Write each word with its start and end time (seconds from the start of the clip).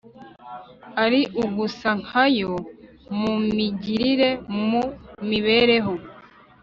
ari 1.03 1.21
ugusa 1.43 1.89
nka 2.03 2.25
yo 2.39 2.53
mu 3.17 3.31
migirire, 3.55 4.29
mu 4.69 4.81
mibereho 5.29 5.93